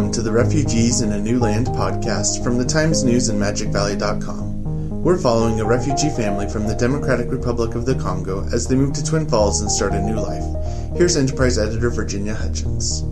welcome 0.00 0.14
to 0.14 0.22
the 0.22 0.32
Refugees 0.32 1.02
in 1.02 1.12
a 1.12 1.20
New 1.20 1.38
Land 1.38 1.66
podcast 1.66 2.42
from 2.42 2.56
the 2.56 2.64
Times 2.64 3.04
News 3.04 3.28
and 3.28 3.38
MagicValley.com. 3.38 5.02
We're 5.02 5.18
following 5.18 5.60
a 5.60 5.64
refugee 5.66 6.08
family 6.08 6.48
from 6.48 6.66
the 6.66 6.74
Democratic 6.74 7.30
Republic 7.30 7.74
of 7.74 7.84
the 7.84 7.96
Congo 7.96 8.48
as 8.50 8.66
they 8.66 8.76
move 8.76 8.94
to 8.94 9.04
Twin 9.04 9.28
Falls 9.28 9.60
and 9.60 9.70
start 9.70 9.92
a 9.92 10.00
new 10.00 10.18
life. 10.18 10.42
Here's 10.96 11.18
Enterprise 11.18 11.58
editor 11.58 11.90
Virginia 11.90 12.32
Hutchins. 12.32 13.02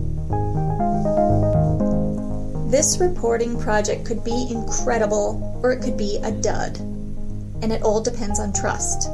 This 2.71 2.97
reporting 2.99 3.59
project 3.59 4.03
could 4.03 4.23
be 4.23 4.47
incredible 4.49 5.59
or 5.61 5.71
it 5.71 5.83
could 5.83 5.95
be 5.95 6.17
a 6.23 6.31
dud. 6.31 6.75
And 7.61 7.71
it 7.71 7.83
all 7.83 8.01
depends 8.01 8.39
on 8.39 8.51
trust. 8.51 9.11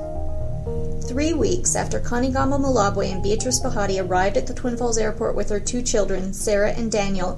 Three 1.07 1.33
weeks 1.33 1.75
after 1.75 1.99
Kanigama 1.99 2.59
Malabwe 2.59 3.11
and 3.11 3.21
Beatrice 3.21 3.59
Bahati 3.59 4.03
arrived 4.03 4.37
at 4.37 4.47
the 4.47 4.55
Twin 4.55 4.75
Falls 4.75 4.97
airport 4.97 5.35
with 5.35 5.49
their 5.49 5.59
two 5.59 5.83
children, 5.83 6.33
Sarah 6.33 6.71
and 6.71 6.91
Daniel, 6.91 7.35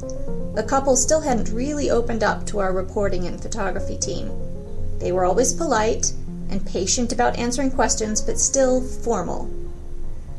the 0.55 0.63
couple 0.63 0.95
still 0.95 1.19
hadn't 1.19 1.49
really 1.49 1.91
opened 1.91 2.23
up 2.23 2.45
to 2.47 2.59
our 2.59 2.71
reporting 2.71 3.27
and 3.27 3.41
photography 3.41 3.97
team. 3.97 4.31
They 4.99 5.11
were 5.11 5.25
always 5.25 5.51
polite 5.51 6.13
and 6.49 6.65
patient 6.65 7.11
about 7.11 7.37
answering 7.37 7.71
questions, 7.71 8.21
but 8.21 8.39
still 8.39 8.81
formal. 8.81 9.51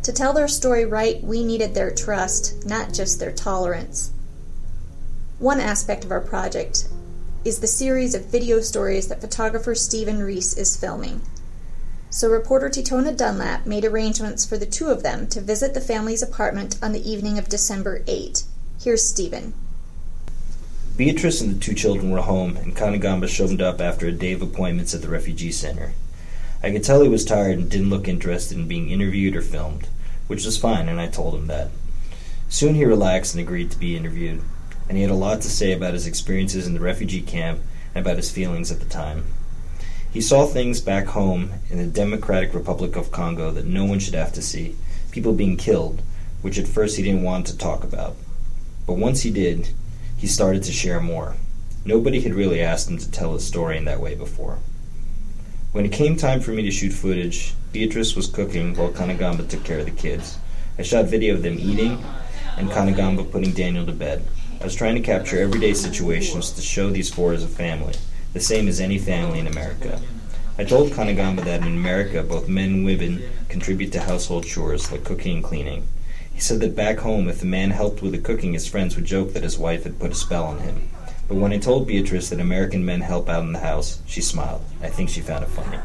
To 0.05 0.13
tell 0.13 0.33
their 0.33 0.49
story 0.49 0.87
right, 0.87 1.23
we 1.23 1.45
needed 1.45 1.75
their 1.75 1.91
trust, 1.91 2.65
not 2.65 2.95
just 2.95 3.21
their 3.21 3.33
tolerance. 3.33 4.11
One 5.39 5.61
aspect 5.61 6.03
of 6.03 6.13
our 6.13 6.23
project 6.23 6.89
is 7.45 7.61
the 7.61 7.67
series 7.67 8.15
of 8.15 8.25
video 8.25 8.61
stories 8.61 9.09
that 9.09 9.21
photographer 9.21 9.75
Stephen 9.75 10.23
Reese 10.23 10.57
is 10.57 10.77
filming 10.77 11.21
so 12.11 12.29
reporter 12.29 12.69
Tetona 12.69 13.17
Dunlap 13.17 13.67
made 13.67 13.85
arrangements 13.85 14.47
for 14.47 14.57
the 14.57 14.67
two 14.67 14.89
of 14.89 15.03
them 15.03 15.27
to 15.29 15.41
visit 15.41 15.75
the 15.75 15.81
family's 15.81 16.23
apartment 16.23 16.79
on 16.83 16.93
the 16.93 17.11
evening 17.11 17.39
of 17.39 17.49
December 17.49 18.03
8. 18.07 18.45
Here's 18.81 19.07
Stephen. 19.07 19.53
Beatrice 20.97 21.41
and 21.41 21.55
the 21.55 21.61
two 21.61 21.75
children 21.75 22.11
were 22.11 22.23
home, 22.23 22.57
and 22.57 22.75
Kanigamba 22.75 23.29
showed 23.29 23.61
up 23.61 23.81
after 23.81 24.07
a 24.07 24.13
day 24.13 24.33
of 24.33 24.43
appointments 24.43 24.95
at 24.95 25.03
the 25.03 25.09
refugee 25.09 25.53
center. 25.53 25.93
I 26.63 26.71
could 26.71 26.83
tell 26.83 27.03
he 27.03 27.09
was 27.09 27.25
tired 27.25 27.59
and 27.59 27.71
didn't 27.71 27.91
look 27.91 28.09
interested 28.09 28.59
in 28.59 28.67
being 28.67 28.91
interviewed 28.91 29.37
or 29.37 29.43
filmed, 29.43 29.87
which 30.27 30.45
was 30.45 30.57
fine, 30.57 30.89
and 30.89 31.01
I 31.01 31.07
told 31.07 31.35
him 31.35 31.47
that. 31.47 31.71
Soon 32.49 32.75
he 32.75 32.85
relaxed 32.85 33.35
and 33.35 33.41
agreed 33.41 33.71
to 33.71 33.79
be 33.79 33.97
interviewed, 33.97 34.41
and 34.89 34.97
he 34.97 35.03
had 35.03 35.13
a 35.13 35.15
lot 35.15 35.43
to 35.43 35.51
say 35.51 35.73
about 35.73 35.95
his 35.95 36.07
experiences 36.07 36.67
in 36.67 36.75
the 36.75 36.81
refugee 36.81 37.21
camp 37.21 37.61
and 37.95 38.05
about 38.05 38.17
his 38.17 38.31
feelings 38.31 38.73
at 38.73 38.81
the 38.81 38.87
time. 38.87 39.25
He 40.11 40.23
saw 40.23 40.47
things 40.47 40.81
back 40.81 41.09
home 41.09 41.53
in 41.69 41.77
the 41.77 41.87
Democratic 41.87 42.55
Republic 42.55 42.97
of 42.97 43.13
Congo 43.13 43.51
that 43.51 43.67
no 43.67 43.85
one 43.85 43.99
should 43.99 44.15
have 44.15 44.33
to 44.33 44.43
see 44.43 44.75
people 45.11 45.35
being 45.35 45.59
killed, 45.59 46.01
which 46.41 46.59
at 46.59 46.67
first 46.67 46.97
he 46.97 47.03
didn't 47.03 47.25
want 47.25 47.47
to 47.47 47.59
talk 47.59 47.85
about. 47.85 48.17
But 48.87 48.95
once 48.95 49.21
he 49.21 49.31
did, 49.31 49.69
he 50.17 50.27
started 50.27 50.63
to 50.63 50.73
share 50.73 51.01
more. 51.01 51.37
Nobody 51.85 52.23
had 52.23 52.35
really 52.35 52.63
asked 52.63 52.89
him 52.89 52.97
to 52.97 53.11
tell 53.11 53.35
his 53.35 53.47
story 53.47 53.77
in 53.77 53.85
that 53.85 54.01
way 54.01 54.15
before. 54.15 54.59
When 55.73 55.85
it 55.85 55.93
came 55.93 56.17
time 56.17 56.41
for 56.41 56.53
me 56.53 56.63
to 56.63 56.71
shoot 56.71 56.93
footage, 56.95 57.53
Beatrice 57.73 58.17
was 58.17 58.27
cooking 58.27 58.75
while 58.75 58.91
Kanagamba 58.91 59.47
took 59.47 59.63
care 59.63 59.81
of 59.81 59.85
the 59.85 59.91
kids. 59.91 60.39
I 60.79 60.83
shot 60.83 61.05
video 61.05 61.35
of 61.35 61.43
them 61.43 61.59
eating 61.59 62.03
and 62.57 62.71
Kanagamba 62.71 63.31
putting 63.31 63.53
Daniel 63.53 63.85
to 63.85 63.93
bed. 63.93 64.25
I 64.59 64.65
was 64.65 64.75
trying 64.75 64.95
to 64.95 65.03
capture 65.03 65.39
everyday 65.39 65.75
situations 65.75 66.51
to 66.53 66.63
show 66.63 66.89
these 66.89 67.13
four 67.13 67.35
as 67.35 67.45
a 67.45 67.49
family 67.49 67.93
the 68.33 68.41
same 68.41 68.69
as 68.69 68.81
any 68.81 68.99
family 68.99 69.39
in 69.39 69.47
America. 69.47 70.01
I 70.59 70.65
told 70.65 70.91
Kanagamba 70.91 71.45
that 71.45 71.63
in 71.63 71.69
America, 71.69 72.23
both 72.23 72.49
men 72.49 72.71
and 72.71 72.85
women 72.85 73.23
contribute 73.49 73.93
to 73.93 74.01
household 74.01 74.45
chores 74.45 74.91
like 74.91 75.05
cooking 75.05 75.37
and 75.37 75.45
cleaning. 75.45 75.87
He 76.33 76.41
said 76.41 76.61
that 76.61 76.77
back 76.77 76.99
home, 76.99 77.29
if 77.29 77.43
a 77.43 77.47
man 77.47 77.71
helped 77.71 78.03
with 78.03 78.13
the 78.13 78.19
cooking, 78.19 78.53
his 78.53 78.67
friends 78.67 78.97
would 78.97 79.05
joke 79.05 79.33
that 79.33 79.43
his 79.43 79.59
wife 79.59 79.85
had 79.85 79.99
put 79.99 80.13
a 80.13 80.15
spell 80.15 80.45
on 80.45 80.59
him. 80.59 80.89
But 81.29 81.37
when 81.37 81.53
I 81.53 81.59
told 81.59 81.87
Beatrice 81.87 82.31
that 82.31 82.41
American 82.41 82.85
men 82.85 83.03
help 83.03 83.29
out 83.29 83.43
in 83.43 83.53
the 83.53 83.59
house, 83.59 84.01
she 84.07 84.21
smiled. 84.21 84.63
I 84.83 84.89
think 84.89 85.11
she 85.11 85.21
found 85.21 85.45
it 85.45 85.51
funny. 85.51 85.79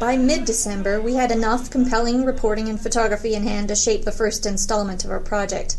By 0.00 0.16
mid 0.16 0.44
December, 0.44 1.00
we 1.00 1.14
had 1.14 1.30
enough 1.30 1.70
compelling 1.70 2.24
reporting 2.24 2.68
and 2.68 2.80
photography 2.80 3.34
in 3.34 3.44
hand 3.44 3.68
to 3.68 3.76
shape 3.76 4.04
the 4.04 4.10
first 4.10 4.44
installment 4.44 5.04
of 5.04 5.10
our 5.10 5.20
project. 5.20 5.76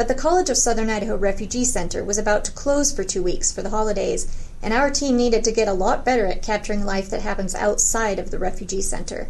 But 0.00 0.08
the 0.08 0.14
College 0.14 0.48
of 0.48 0.56
Southern 0.56 0.88
Idaho 0.88 1.14
Refugee 1.14 1.62
Center 1.62 2.02
was 2.02 2.16
about 2.16 2.42
to 2.46 2.52
close 2.52 2.90
for 2.90 3.04
two 3.04 3.22
weeks 3.22 3.52
for 3.52 3.60
the 3.60 3.68
holidays, 3.68 4.34
and 4.62 4.72
our 4.72 4.90
team 4.90 5.14
needed 5.14 5.44
to 5.44 5.52
get 5.52 5.68
a 5.68 5.74
lot 5.74 6.06
better 6.06 6.24
at 6.24 6.40
capturing 6.40 6.86
life 6.86 7.10
that 7.10 7.20
happens 7.20 7.54
outside 7.54 8.18
of 8.18 8.30
the 8.30 8.38
refugee 8.38 8.80
center. 8.80 9.28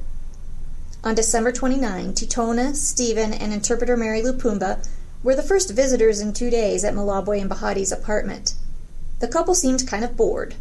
On 1.03 1.13
December 1.13 1.51
29, 1.51 2.13
Tetona, 2.13 2.77
Stephen, 2.77 3.35
and 3.35 3.53
interpreter 3.53 3.97
Mary 3.97 4.23
Lupumba 4.23 4.87
were 5.25 5.35
the 5.35 5.43
first 5.43 5.71
visitors 5.71 6.21
in 6.21 6.33
two 6.33 6.51
days 6.51 6.85
at 6.85 6.95
Malabwe 6.95 7.41
and 7.41 7.51
Bahati's 7.51 7.91
apartment. 7.91 8.55
The 9.19 9.27
couple 9.27 9.57
seemed 9.57 9.89
kind 9.89 10.05
of 10.05 10.17
bored. 10.17 10.55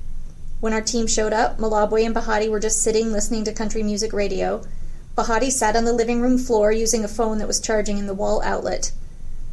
When 0.59 0.74
our 0.74 0.81
team 0.81 1.06
showed 1.06 1.34
up, 1.34 1.59
Malabwe 1.59 2.03
and 2.03 2.16
Bahati 2.16 2.50
were 2.50 2.59
just 2.59 2.81
sitting 2.81 3.12
listening 3.12 3.44
to 3.44 3.53
country 3.53 3.84
music 3.84 4.12
radio. 4.12 4.66
Bahati 5.16 5.52
sat 5.52 5.76
on 5.76 5.86
the 5.86 5.94
living 5.94 6.20
room 6.20 6.40
floor 6.40 6.72
using 6.72 7.03
a 7.03 7.08
phone 7.08 7.38
that 7.38 7.47
was 7.47 7.59
charging 7.59 8.00
in 8.00 8.08
the 8.08 8.16
wall 8.16 8.41
outlet. 8.41 8.91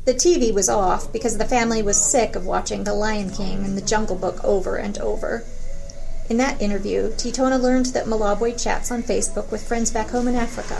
The 0.06 0.15
TV 0.15 0.55
was 0.55 0.69
off 0.69 1.12
because 1.12 1.37
the 1.37 1.44
family 1.44 1.83
was 1.83 2.00
sick 2.00 2.37
of 2.37 2.47
watching 2.47 2.84
The 2.84 2.94
Lion 2.94 3.28
King 3.28 3.65
and 3.65 3.77
The 3.77 3.83
Jungle 3.83 4.15
Book 4.15 4.39
over 4.44 4.77
and 4.77 4.97
over. 4.99 5.43
In 6.31 6.37
that 6.37 6.62
interview, 6.62 7.11
Tetona 7.11 7.61
learned 7.61 7.87
that 7.87 8.06
Malabwe 8.06 8.55
chats 8.55 8.93
on 8.93 9.03
Facebook 9.03 9.50
with 9.50 9.67
friends 9.67 9.91
back 9.91 10.11
home 10.11 10.28
in 10.28 10.37
Africa. 10.37 10.77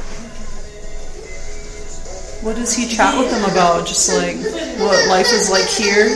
What 2.47 2.55
does 2.55 2.77
he 2.77 2.87
chat 2.87 3.19
with 3.19 3.29
them 3.33 3.43
about? 3.51 3.89
Just 3.89 4.15
like 4.15 4.37
what 4.79 5.09
life 5.09 5.33
is 5.33 5.51
like 5.51 5.67
here? 5.67 6.07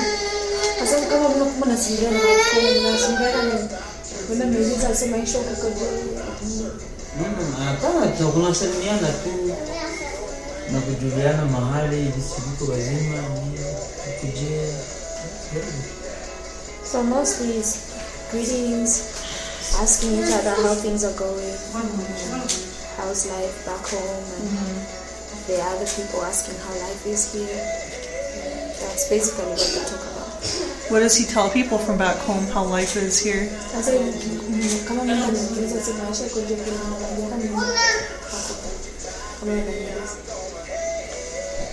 Na 10.72 10.80
kujuliana 10.80 11.44
mahali 11.44 11.96
viko 11.96 12.72
wazima 12.72 13.22
kujia 14.20 14.68
So 16.84 17.02
mostly 17.02 17.58
it's 17.58 17.90
greetings, 18.30 19.02
asking 19.82 20.12
each 20.18 20.32
other 20.32 20.54
how 20.62 20.74
things 20.74 21.04
are 21.04 21.14
going, 21.14 21.54
how's 22.96 23.26
life 23.26 23.66
back 23.66 23.82
home, 23.90 24.24
and 24.38 24.46
mm-hmm. 24.46 25.46
the 25.46 25.58
other 25.62 25.86
people 25.86 26.22
asking 26.22 26.54
how 26.62 26.74
life 26.86 27.06
is 27.06 27.32
here. 27.32 27.62
That's 28.80 29.08
basically 29.08 29.44
what 29.46 29.58
they 29.58 29.82
talk 29.90 30.02
about. 30.02 30.30
What 30.90 31.00
does 31.00 31.16
he 31.16 31.26
tell 31.26 31.50
people 31.50 31.78
from 31.78 31.98
back 31.98 32.16
home 32.18 32.46
how 32.46 32.64
life 32.64 32.96
is 32.96 33.18
here? 33.22 33.50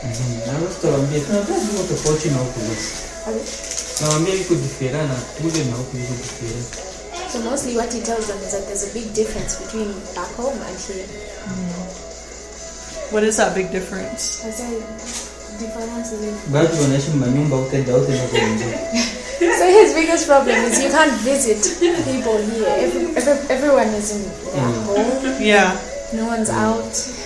Naweza 0.03 0.75
tunajua 0.79 1.83
tofauti 1.89 2.29
na 2.29 2.37
huku 2.37 2.59
nawambia 4.01 4.35
iko 4.35 4.55
difera 4.55 5.03
na 5.03 5.15
kule 5.15 5.63
na 5.63 5.75
huku 5.75 5.97
iko 5.97 6.13
difera 6.13 6.87
So 7.31 7.39
mostly 7.39 7.75
what 7.75 7.91
he 7.91 7.99
tells 7.99 8.27
them 8.27 8.37
is 8.37 8.51
that 8.51 8.63
there's 8.67 8.89
a 8.89 8.93
big 8.93 9.13
difference 9.13 9.57
between 9.59 9.91
back 10.15 10.31
home 10.37 10.55
and 10.63 10.79
here. 10.87 11.03
Mm. 11.03 13.11
What 13.11 13.23
is 13.23 13.35
that 13.35 13.53
big 13.53 13.69
difference? 13.69 14.45
I 14.47 14.51
said 14.51 14.79
difference 15.59 16.11
is 16.13 16.35
batu 16.47 16.81
wanaishi 16.81 17.09
manyumba 17.09 17.57
utenda 17.57 17.93
wote 17.93 18.11
na 18.11 18.17
So 19.57 19.65
his 19.65 19.93
biggest 19.93 20.25
problem 20.27 20.55
is 20.71 20.81
you 20.81 20.89
can't 20.89 21.13
visit 21.21 21.57
people 22.05 22.37
here. 22.37 22.67
Every, 22.67 23.15
every, 23.15 23.55
everyone 23.55 23.87
is 23.87 24.11
in 24.15 24.23
their 24.23 24.63
mm. 24.63 24.85
home. 24.85 25.41
Yeah. 25.41 25.75
No 26.13 26.27
one's 26.27 26.49
out. 26.49 27.16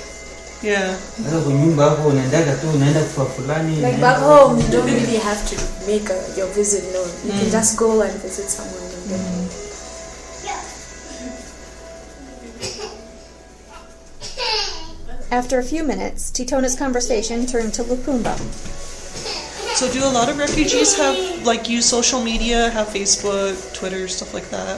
Yeah. 0.63 0.95
Sasa 1.23 1.39
kwa 1.75 1.85
hapo 1.85 2.07
unaendaga 2.07 2.53
tu 2.55 2.69
unaenda 2.69 3.01
kwa 3.01 3.25
fulani. 3.25 3.75
Like 3.75 3.97
back 3.97 4.19
home 4.19 4.61
you 4.63 4.67
don't 4.71 4.89
really 4.91 5.17
have 5.17 5.41
to 5.49 5.55
make 5.91 6.13
a, 6.13 6.37
your 6.37 6.49
visit 6.53 6.83
known. 6.91 7.09
You 7.25 7.33
mm. 7.33 7.39
can 7.39 7.51
just 7.51 7.77
go 7.77 8.01
and 8.01 8.13
visit 8.21 8.49
someone 8.49 8.83
and 8.93 9.09
get 9.09 9.19
mm. 9.19 9.71
After 15.31 15.59
a 15.59 15.63
few 15.63 15.83
minutes, 15.85 16.29
Tetona's 16.29 16.75
conversation 16.75 17.45
turned 17.45 17.73
to 17.75 17.83
Lupumba. 17.83 18.37
So 19.75 19.91
do 19.91 20.03
a 20.03 20.11
lot 20.11 20.27
of 20.27 20.37
refugees 20.37 20.97
have 20.97 21.45
like 21.45 21.69
use 21.69 21.85
social 21.85 22.21
media, 22.21 22.69
have 22.71 22.87
Facebook, 22.87 23.55
Twitter, 23.73 24.07
stuff 24.09 24.33
like 24.33 24.49
that? 24.49 24.77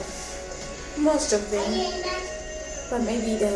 Most 0.96 1.32
of 1.32 1.50
them. 1.50 1.92
But 2.88 3.02
maybe 3.02 3.36
the 3.36 3.52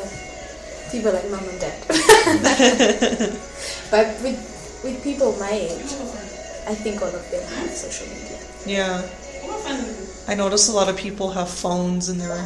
people 0.91 1.13
like 1.13 1.31
mom 1.31 1.49
and 1.49 1.61
dad. 1.61 1.85
but 3.91 4.07
with 4.23 4.39
with 4.85 5.03
people 5.03 5.33
my 5.41 5.51
age, 5.51 5.93
I 6.69 6.75
think 6.75 7.01
all 7.01 7.09
of 7.09 7.31
them 7.31 7.43
have 7.57 7.71
social 7.71 8.07
media. 8.13 8.39
Yeah. 8.67 9.09
I 10.29 10.35
notice 10.35 10.69
a 10.69 10.73
lot 10.73 10.89
of 10.89 10.97
people 10.97 11.31
have 11.31 11.49
phones 11.49 12.11
in 12.11 12.19
their 12.19 12.37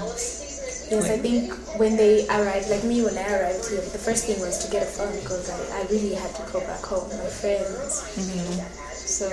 Yes, 0.93 1.09
I 1.09 1.17
think 1.17 1.53
when 1.81 1.97
they 1.97 2.29
arrived, 2.29 2.69
like 2.69 2.85
me 2.85 3.03
when 3.03 3.17
I 3.17 3.25
arrived 3.33 3.67
here, 3.67 3.81
the 3.81 3.99
first 3.99 4.27
thing 4.27 4.39
was 4.41 4.59
to 4.65 4.71
get 4.71 4.83
a 4.83 4.87
phone 4.87 5.15
because 5.21 5.49
I, 5.49 5.81
I 5.81 5.83
really 5.89 6.15
had 6.15 6.35
to 6.37 6.43
go 6.53 6.61
back 6.61 6.85
home, 6.85 7.09
my 7.09 7.33
friends. 7.33 8.05
Mm-hmm. 8.13 8.61
So, 8.93 9.27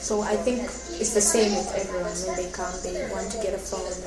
so 0.00 0.22
I 0.22 0.36
think 0.36 0.62
it's 0.98 1.14
the 1.14 1.20
same 1.20 1.54
with 1.54 1.74
everyone. 1.74 2.12
When 2.26 2.36
they 2.36 2.50
come, 2.50 2.72
they 2.82 3.08
want 3.10 3.30
to 3.32 3.38
get 3.38 3.54
a 3.54 3.58
phone 3.58 3.86
and 3.86 4.02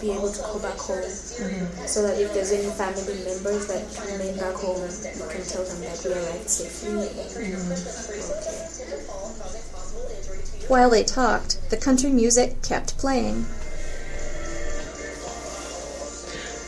be 0.00 0.10
able 0.12 0.32
to 0.32 0.42
go 0.42 0.58
back 0.58 0.76
home, 0.76 1.04
mm-hmm. 1.04 1.86
so 1.86 2.02
that 2.02 2.20
if 2.20 2.32
there's 2.34 2.52
any 2.52 2.70
family 2.74 3.16
members 3.24 3.66
that 3.68 3.84
remain 4.12 4.36
back 4.36 4.54
home, 4.54 4.80
you 4.80 5.26
can 5.28 5.42
tell 5.44 5.64
them 5.64 5.80
that 5.84 6.00
we 6.04 6.12
arrived 6.12 6.50
safely. 6.50 7.08
And, 7.08 7.30
mm-hmm. 7.32 7.72
okay. 8.36 8.60
While 10.68 10.90
they 10.90 11.04
talked, 11.04 11.60
the 11.70 11.76
country 11.76 12.10
music 12.10 12.62
kept 12.62 12.96
playing. 12.98 13.46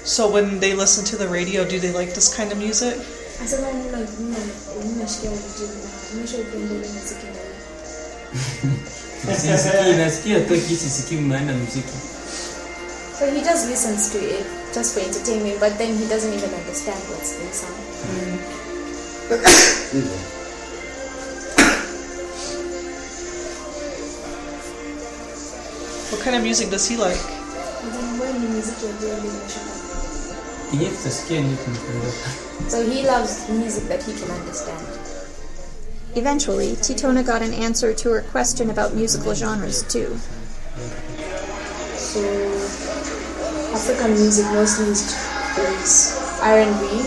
So 0.04 0.30
when 0.30 0.60
they 0.60 0.74
listen 0.74 1.04
to 1.06 1.16
the 1.16 1.28
radio, 1.28 1.64
do 1.68 1.80
they 1.80 1.92
like 1.92 2.14
this 2.14 2.34
kind 2.36 2.52
of 2.52 2.58
music? 2.58 2.96
Sisikii, 9.36 9.92
nasikia 9.98 10.40
tu 10.40 10.54
kisisikii 10.68 11.20
maana 11.20 11.52
muziki. 11.52 11.96
So 13.18 13.26
he 13.26 13.40
just 13.40 13.68
listens 13.68 14.10
to 14.12 14.18
it 14.18 14.46
just 14.74 14.94
for 14.94 15.00
entertainment, 15.02 15.60
but 15.60 15.78
then 15.78 15.96
he 15.98 16.04
doesn't 16.06 16.34
even 16.34 16.50
understand 16.54 17.00
what's 17.08 17.32
being 17.36 17.52
sung. 17.52 17.76
What 26.10 26.20
kind 26.22 26.36
of 26.36 26.42
music 26.42 26.70
does 26.70 26.86
he 26.88 26.96
like? 26.96 27.16
Mm-hmm. 27.16 27.86
And 27.86 27.92
then 27.94 28.18
when 28.20 28.42
the 28.42 28.48
music 28.48 28.78
will 28.82 28.94
really 29.02 29.28
emotional. 29.28 29.76
Yenyewe 30.72 30.90
tutasikia 30.90 31.40
ndio 31.40 31.56
tunapenda. 31.56 32.12
So 32.70 32.82
he 32.82 33.02
loves 33.02 33.48
music 33.48 33.88
that 33.88 34.06
he 34.06 34.12
can 34.12 34.30
understand. 34.30 34.86
Eventually, 36.16 36.72
Tetona 36.76 37.24
got 37.24 37.42
an 37.42 37.52
answer 37.52 37.92
to 37.92 38.08
her 38.08 38.22
question 38.22 38.70
about 38.70 38.94
musical 38.94 39.34
genres, 39.34 39.82
too. 39.82 40.16
So 41.96 42.24
African 43.76 44.12
music 44.12 44.46
mostly 44.46 44.86
is 44.88 45.12
is 45.58 46.16
R&B, 46.40 47.04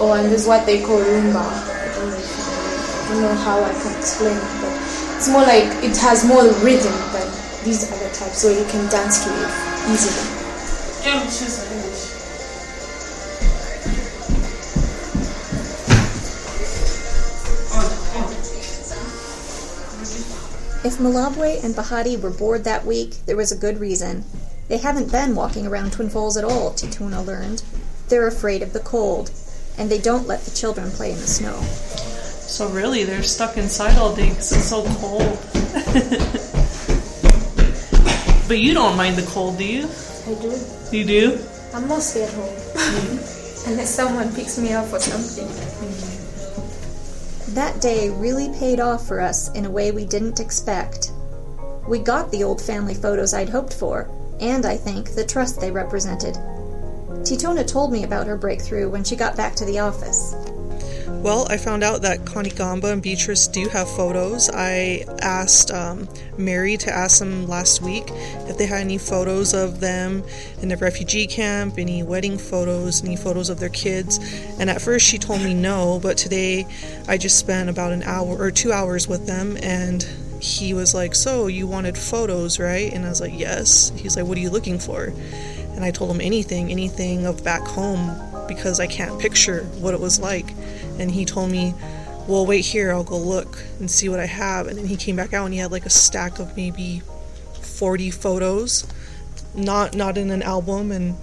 or 0.00 0.18
and 0.18 0.28
there's 0.30 0.46
what 0.46 0.66
they 0.66 0.82
call 0.82 1.00
rumba. 1.00 1.40
I 1.40 1.94
don't 1.96 2.10
know, 2.10 2.16
if 2.16 2.28
you 2.28 2.44
know, 2.44 2.60
I 3.00 3.08
don't 3.08 3.22
know 3.22 3.34
how 3.40 3.64
I 3.64 3.72
can 3.72 3.96
explain 3.98 4.36
it, 4.36 4.52
but 4.60 4.72
it's 5.16 5.28
more 5.28 5.42
like 5.42 5.68
it 5.84 5.96
has 5.96 6.24
more 6.24 6.44
rhythm 6.60 6.92
than 7.12 7.28
these 7.64 7.90
other 7.90 8.08
types, 8.12 8.38
so 8.38 8.50
you 8.50 8.64
can 8.68 8.88
dance 8.90 9.24
to 9.24 9.30
it 9.32 9.50
easily. 9.92 10.28
If 20.82 20.96
Malabwe 20.96 21.62
and 21.62 21.74
Bahati 21.74 22.18
were 22.18 22.30
bored 22.30 22.64
that 22.64 22.86
week, 22.86 23.16
there 23.26 23.36
was 23.36 23.52
a 23.52 23.56
good 23.56 23.78
reason. 23.80 24.24
They 24.68 24.78
haven't 24.78 25.12
been 25.12 25.34
walking 25.34 25.66
around 25.66 25.92
Twin 25.92 26.08
Falls 26.08 26.38
at 26.38 26.44
all, 26.44 26.70
Tetona 26.72 27.22
learned. 27.24 27.62
They're 28.08 28.26
afraid 28.26 28.62
of 28.62 28.72
the 28.72 28.80
cold, 28.80 29.30
and 29.76 29.90
they 29.90 29.98
don't 29.98 30.26
let 30.26 30.40
the 30.46 30.50
children 30.50 30.90
play 30.90 31.12
in 31.12 31.18
the 31.18 31.26
snow. 31.26 31.60
So 31.60 32.66
really, 32.70 33.04
they're 33.04 33.22
stuck 33.22 33.58
inside 33.58 33.98
all 33.98 34.16
day 34.16 34.30
because 34.30 34.52
it's 34.52 34.70
so 34.70 34.82
cold. 34.96 35.38
but 38.48 38.58
you 38.58 38.72
don't 38.72 38.96
mind 38.96 39.16
the 39.16 39.26
cold, 39.28 39.58
do 39.58 39.64
you? 39.64 39.86
I 40.26 40.34
do. 40.40 40.58
You 40.96 41.04
do? 41.04 41.38
I'm 41.74 41.86
mostly 41.88 42.22
at 42.22 42.32
home. 42.32 42.56
Unless 43.66 43.94
someone 43.94 44.34
picks 44.34 44.56
me 44.56 44.72
up 44.72 44.90
or 44.90 44.98
something. 44.98 45.46
That 47.54 47.80
day 47.80 48.10
really 48.10 48.48
paid 48.50 48.78
off 48.78 49.08
for 49.08 49.20
us 49.20 49.50
in 49.54 49.64
a 49.64 49.70
way 49.70 49.90
we 49.90 50.04
didn't 50.04 50.38
expect. 50.38 51.10
We 51.88 51.98
got 51.98 52.30
the 52.30 52.44
old 52.44 52.62
family 52.62 52.94
photos 52.94 53.34
I'd 53.34 53.48
hoped 53.48 53.74
for, 53.74 54.08
and 54.38 54.64
I 54.64 54.76
think 54.76 55.16
the 55.16 55.26
trust 55.26 55.60
they 55.60 55.72
represented. 55.72 56.36
Tetona 57.24 57.66
told 57.66 57.90
me 57.90 58.04
about 58.04 58.28
her 58.28 58.36
breakthrough 58.36 58.88
when 58.88 59.02
she 59.02 59.16
got 59.16 59.36
back 59.36 59.56
to 59.56 59.64
the 59.64 59.80
office. 59.80 60.36
Well, 61.22 61.46
I 61.50 61.58
found 61.58 61.84
out 61.84 62.02
that 62.02 62.24
Connie 62.24 62.50
Gamba 62.50 62.92
and 62.92 63.02
Beatrice 63.02 63.46
do 63.46 63.68
have 63.68 63.88
photos. 63.90 64.48
I 64.48 65.04
asked 65.20 65.70
um, 65.70 66.08
Mary 66.38 66.76
to 66.78 66.90
ask 66.90 67.18
them 67.18 67.46
last 67.46 67.82
week 67.82 68.04
if 68.48 68.56
they 68.56 68.66
had 68.66 68.80
any 68.80 68.96
photos 68.96 69.52
of 69.52 69.80
them 69.80 70.24
in 70.62 70.68
the 70.68 70.76
refugee 70.78 71.26
camp, 71.26 71.74
any 71.76 72.02
wedding 72.02 72.38
photos, 72.38 73.04
any 73.04 73.16
photos 73.16 73.50
of 73.50 73.60
their 73.60 73.68
kids. 73.68 74.18
And 74.58 74.70
at 74.70 74.80
first 74.80 75.06
she 75.06 75.18
told 75.18 75.42
me 75.42 75.52
no, 75.52 76.00
but 76.02 76.16
today 76.16 76.66
I 77.06 77.18
just 77.18 77.38
spent 77.38 77.68
about 77.68 77.92
an 77.92 78.02
hour 78.04 78.36
or 78.38 78.50
two 78.50 78.72
hours 78.72 79.06
with 79.06 79.26
them 79.26 79.58
and 79.62 80.02
he 80.40 80.72
was 80.72 80.94
like, 80.94 81.14
So, 81.14 81.48
you 81.48 81.66
wanted 81.66 81.98
photos, 81.98 82.58
right? 82.58 82.92
And 82.92 83.04
I 83.04 83.10
was 83.10 83.20
like, 83.20 83.38
Yes. 83.38 83.92
He's 83.96 84.16
like, 84.16 84.26
What 84.26 84.38
are 84.38 84.40
you 84.40 84.50
looking 84.50 84.78
for? 84.78 85.12
And 85.74 85.84
I 85.84 85.90
told 85.90 86.10
him 86.10 86.20
anything, 86.20 86.70
anything 86.70 87.26
of 87.26 87.44
back 87.44 87.62
home 87.62 88.10
because 88.48 88.80
I 88.80 88.86
can't 88.86 89.20
picture 89.20 89.62
what 89.78 89.94
it 89.94 90.00
was 90.00 90.18
like. 90.18 90.46
And 91.00 91.10
he 91.10 91.24
told 91.24 91.50
me, 91.50 91.74
Well, 92.28 92.46
wait 92.46 92.64
here, 92.64 92.92
I'll 92.92 93.02
go 93.04 93.18
look 93.18 93.58
and 93.80 93.90
see 93.90 94.08
what 94.08 94.20
I 94.20 94.26
have. 94.26 94.66
And 94.68 94.78
then 94.78 94.86
he 94.86 94.96
came 94.96 95.16
back 95.16 95.32
out 95.32 95.44
and 95.46 95.54
he 95.54 95.60
had 95.60 95.72
like 95.72 95.86
a 95.86 95.90
stack 95.90 96.38
of 96.38 96.56
maybe 96.56 97.02
40 97.62 98.10
photos, 98.10 98.86
not 99.54 99.94
not 99.94 100.18
in 100.18 100.30
an 100.30 100.42
album, 100.42 100.92
and 100.92 101.16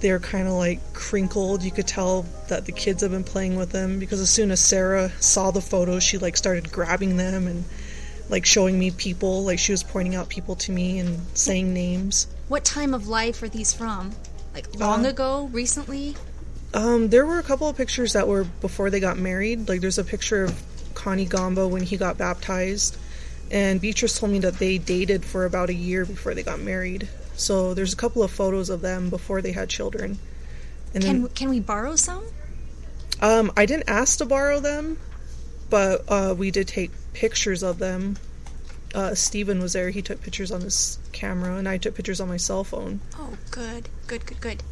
they're 0.00 0.18
kind 0.20 0.48
of 0.48 0.54
like 0.54 0.80
crinkled. 0.94 1.62
You 1.62 1.70
could 1.70 1.86
tell 1.86 2.22
that 2.48 2.66
the 2.66 2.72
kids 2.72 3.02
have 3.02 3.10
been 3.12 3.24
playing 3.24 3.56
with 3.56 3.70
them 3.70 3.98
because 3.98 4.20
as 4.20 4.30
soon 4.30 4.50
as 4.50 4.60
Sarah 4.60 5.10
saw 5.20 5.50
the 5.50 5.60
photos, 5.62 6.02
she 6.02 6.18
like 6.18 6.36
started 6.36 6.72
grabbing 6.72 7.16
them 7.16 7.46
and 7.46 7.64
like 8.30 8.44
showing 8.46 8.78
me 8.78 8.90
people. 8.90 9.44
Like 9.44 9.58
she 9.58 9.72
was 9.72 9.82
pointing 9.82 10.14
out 10.14 10.28
people 10.28 10.56
to 10.56 10.72
me 10.72 10.98
and 10.98 11.20
saying 11.34 11.72
names. 11.72 12.26
What 12.48 12.64
time 12.64 12.94
of 12.94 13.08
life 13.08 13.42
are 13.42 13.48
these 13.48 13.72
from? 13.72 14.12
Like 14.54 14.78
long 14.78 15.04
Uh, 15.06 15.10
ago, 15.10 15.48
recently? 15.52 16.16
Um, 16.74 17.08
there 17.08 17.24
were 17.24 17.38
a 17.38 17.42
couple 17.42 17.68
of 17.68 17.76
pictures 17.76 18.12
that 18.14 18.26
were 18.26 18.44
before 18.44 18.90
they 18.90 19.00
got 19.00 19.16
married. 19.16 19.68
Like 19.68 19.80
there's 19.80 19.98
a 19.98 20.04
picture 20.04 20.44
of 20.44 20.62
Connie 20.94 21.24
Gamba 21.24 21.66
when 21.68 21.82
he 21.82 21.96
got 21.96 22.18
baptized, 22.18 22.98
and 23.50 23.80
Beatrice 23.80 24.18
told 24.18 24.32
me 24.32 24.40
that 24.40 24.54
they 24.54 24.78
dated 24.78 25.24
for 25.24 25.44
about 25.44 25.70
a 25.70 25.74
year 25.74 26.04
before 26.04 26.34
they 26.34 26.42
got 26.42 26.58
married. 26.60 27.08
So 27.36 27.74
there's 27.74 27.92
a 27.92 27.96
couple 27.96 28.22
of 28.22 28.30
photos 28.30 28.70
of 28.70 28.80
them 28.80 29.08
before 29.10 29.40
they 29.40 29.52
had 29.52 29.68
children. 29.68 30.18
And 30.94 31.02
Can 31.02 31.22
then 31.22 31.30
can 31.30 31.48
we 31.48 31.60
borrow 31.60 31.96
some? 31.96 32.24
um, 33.20 33.52
I 33.56 33.66
didn't 33.66 33.88
ask 33.88 34.18
to 34.18 34.26
borrow 34.26 34.60
them, 34.60 34.98
but 35.70 36.04
uh, 36.08 36.34
we 36.36 36.50
did 36.50 36.68
take 36.68 36.90
pictures 37.12 37.62
of 37.62 37.78
them. 37.78 38.16
Uh, 38.94 39.14
Stephen 39.14 39.60
was 39.60 39.72
there. 39.72 39.90
He 39.90 40.02
took 40.02 40.22
pictures 40.22 40.52
on 40.52 40.60
his 40.60 40.98
camera, 41.12 41.56
and 41.56 41.68
I 41.68 41.78
took 41.78 41.94
pictures 41.96 42.20
on 42.20 42.28
my 42.28 42.36
cell 42.36 42.62
phone. 42.62 43.00
Oh, 43.16 43.36
good, 43.50 43.88
good, 44.06 44.24
good, 44.26 44.40
good. 44.40 44.62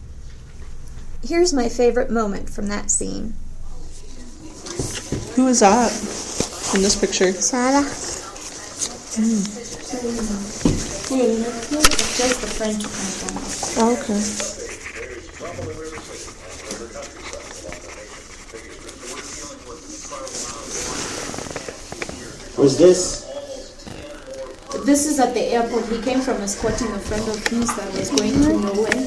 Here's 1.25 1.53
my 1.53 1.69
favorite 1.69 2.11
moment 2.11 2.51
from 2.51 2.67
that 2.69 2.91
scene. 2.91 3.35
Who 5.37 5.47
is 5.47 5.61
that 5.61 5.93
in 6.75 6.83
this 6.83 6.97
picture? 7.01 7.33
Sarah. 7.33 7.85
Just 11.03 12.41
the 12.41 12.47
friend 12.47 12.81
to 12.81 12.87
come 12.87 13.11
from. 13.23 13.37
Oh, 13.79 13.93
okay. 14.03 14.21
Who's 22.57 22.77
this? 22.79 23.23
This 24.85 25.07
is 25.07 25.21
at 25.21 25.35
the 25.35 25.41
airport. 25.41 25.87
He 25.87 26.03
came 26.03 26.21
from 26.21 26.43
escorting 26.43 26.89
a 26.89 26.99
friend 26.99 27.29
of 27.29 27.47
his 27.47 27.73
that 27.77 27.93
was 27.93 28.11
going 28.11 28.33
to 28.33 28.39
mm-hmm. 28.39 28.67
Norway. 28.67 29.07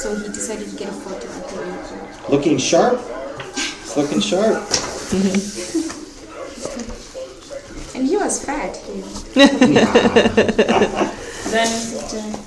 So 0.00 0.16
he 0.16 0.28
decided 0.28 0.70
to 0.70 0.76
get 0.76 0.88
a 0.88 0.92
photo 0.92 1.28
at 1.28 1.48
the 1.48 1.56
airport. 1.56 2.30
Looking 2.30 2.56
sharp? 2.56 2.98
It's 3.54 3.98
looking 3.98 4.20
sharp. 4.20 4.66
And 7.94 8.06
he 8.08 8.16
was 8.16 8.42
fat. 8.42 8.78
He, 8.78 9.02
then 11.50 12.38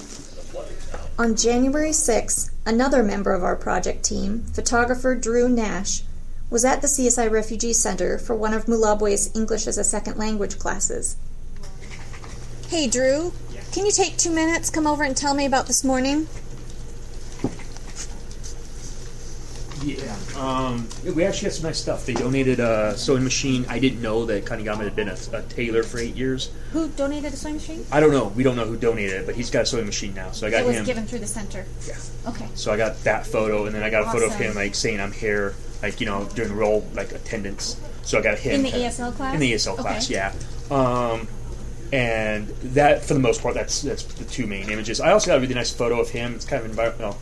On 1.20 1.36
January 1.36 1.94
6, 1.94 2.52
another 2.66 3.04
member 3.04 3.34
of 3.34 3.44
our 3.44 3.56
project 3.56 4.04
team, 4.04 4.46
photographer 4.46 5.14
Drew 5.14 5.48
Nash, 5.48 6.02
was 6.50 6.66
at 6.66 6.82
the 6.82 6.88
CSI 6.88 7.30
Refugee 7.30 7.74
Center 7.74 8.18
for 8.18 8.36
one 8.36 8.56
of 8.56 8.66
Malabwe's 8.66 9.30
English 9.36 9.68
as 9.68 9.78
a 9.78 9.84
Second 9.84 10.18
Language 10.18 10.58
classes. 10.58 11.18
Hey, 12.70 12.88
Drew, 12.88 13.32
can 13.72 13.86
you 13.86 13.92
take 13.92 14.18
two 14.18 14.32
minutes, 14.32 14.72
come 14.72 14.88
over 14.88 15.04
and 15.04 15.16
tell 15.16 15.36
me 15.36 15.46
about 15.46 15.68
this 15.68 15.84
morning? 15.84 16.28
Yeah, 19.84 20.16
I'm 20.16 20.23
Um, 20.36 20.88
we 21.16 21.24
actually 21.26 21.46
had 21.46 21.54
some 21.54 21.64
nice 21.66 21.80
stuff. 21.80 22.06
They 22.06 22.14
donated 22.14 22.60
a 22.60 22.98
sewing 22.98 23.24
machine. 23.24 23.66
I 23.70 23.80
didn't 23.80 24.02
know 24.02 24.26
that 24.26 24.46
Kanigama 24.46 24.84
had 24.84 24.96
been 24.96 25.10
a, 25.10 25.18
a 25.34 25.42
tailor 25.44 25.84
for 25.84 26.00
eight 26.00 26.16
years. 26.16 26.50
Who 26.72 26.88
donated 26.90 27.34
a 27.34 27.36
sewing 27.36 27.56
machine? 27.56 27.86
I 27.92 28.00
don't 28.00 28.12
know. 28.12 28.28
We 28.30 28.44
don't 28.44 28.56
know 28.56 28.66
who 28.66 28.76
donated 28.78 29.22
it, 29.22 29.26
but 29.26 29.36
he's 29.36 29.52
got 29.52 29.64
a 29.64 29.66
sewing 29.66 29.86
machine 29.86 30.14
now. 30.14 30.32
So 30.32 30.48
I 30.48 30.50
got 30.50 30.62
it 30.62 30.68
was 30.68 30.78
him. 30.78 30.86
given 30.86 31.06
through 31.06 31.20
the 31.20 31.28
center. 31.28 31.66
Yeah. 31.88 31.96
Okay. 32.30 32.48
So 32.56 32.72
I 32.74 32.78
got 32.78 33.04
that 33.04 33.28
photo, 33.28 33.66
and 33.66 33.76
then 33.76 33.84
I 33.84 33.90
got 33.90 34.04
a 34.04 34.12
photo 34.12 34.26
of 34.26 34.32
Awesome. 34.32 34.42
him 34.48 34.56
like 34.56 34.74
saying 34.76 35.00
I'm 35.00 35.12
here, 35.12 35.54
like 35.82 36.00
you 36.00 36.06
know, 36.08 36.28
during 36.34 36.54
roll 36.54 36.88
like 36.94 37.12
attendance. 37.12 37.80
So 38.02 38.18
I 38.18 38.22
got 38.22 38.38
him 38.40 38.56
In 38.56 38.64
the 38.64 38.72
ESL 38.72 39.16
class? 39.16 39.34
In 39.36 39.40
the 39.40 39.54
ESL 39.54 39.78
class, 39.78 40.06
Okay. 40.10 40.16
yeah. 40.16 40.34
Um, 40.72 41.28
and 41.94 42.48
that, 42.74 43.06
for 43.06 43.14
the 43.14 43.20
most 43.20 43.42
part, 43.44 43.54
that's 43.54 43.84
that's 43.84 44.04
the 44.04 44.26
two 44.26 44.48
main 44.48 44.70
images. 44.72 45.00
I 45.00 45.12
also 45.12 45.28
got 45.28 45.38
a 45.38 45.42
really 45.42 45.54
nice 45.54 45.72
photo 45.72 46.00
of 46.02 46.10
him. 46.10 46.34
It's 46.34 46.44
kind 46.46 46.64
of 46.64 46.70
environmental. 46.70 47.18